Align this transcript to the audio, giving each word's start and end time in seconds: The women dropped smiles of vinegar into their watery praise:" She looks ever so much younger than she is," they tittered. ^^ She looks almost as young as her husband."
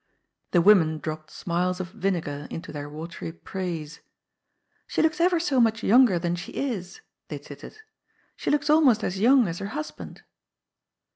The 0.49 0.63
women 0.63 0.97
dropped 0.97 1.29
smiles 1.29 1.79
of 1.79 1.91
vinegar 1.91 2.47
into 2.49 2.71
their 2.71 2.89
watery 2.89 3.31
praise:" 3.31 3.99
She 4.87 5.03
looks 5.03 5.21
ever 5.21 5.39
so 5.39 5.59
much 5.59 5.83
younger 5.83 6.17
than 6.17 6.35
she 6.35 6.53
is," 6.53 7.01
they 7.27 7.37
tittered. 7.37 7.73
^^ 7.73 7.75
She 8.35 8.49
looks 8.49 8.67
almost 8.67 9.03
as 9.03 9.19
young 9.19 9.47
as 9.47 9.59
her 9.59 9.67
husband." 9.77 10.23